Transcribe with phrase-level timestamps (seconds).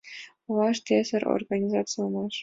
[0.49, 2.35] Олаште эсер организаций улмаш.